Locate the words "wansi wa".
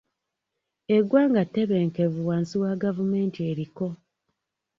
2.29-2.71